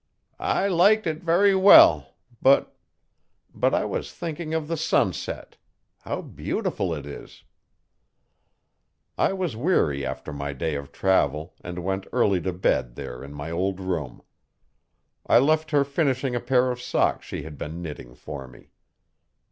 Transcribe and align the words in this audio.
'I 0.39 0.69
liked 0.69 1.05
it 1.05 1.21
very 1.23 1.53
well 1.53 2.15
but 2.41 2.75
but 3.53 3.75
I 3.75 3.85
was 3.85 4.11
thinking 4.11 4.51
of 4.51 4.67
the 4.67 4.75
sunset. 4.75 5.57
How 5.99 6.23
beautiful 6.23 6.91
it 6.91 7.05
is. 7.05 7.43
I 9.15 9.33
was 9.33 9.55
weary 9.55 10.03
after 10.03 10.33
my 10.33 10.53
day 10.53 10.73
of 10.73 10.91
travel 10.91 11.53
and 11.63 11.83
went 11.83 12.07
early 12.11 12.41
to 12.41 12.51
bed 12.51 12.95
there 12.95 13.23
in 13.23 13.31
my 13.31 13.51
old 13.51 13.79
room. 13.79 14.23
I 15.27 15.37
left 15.37 15.69
her 15.69 15.83
finishing 15.83 16.33
a 16.33 16.39
pair 16.39 16.71
of 16.71 16.81
socks 16.81 17.27
she 17.27 17.43
had 17.43 17.59
been 17.59 17.79
knitting 17.83 18.15
for 18.15 18.47
me. 18.47 18.71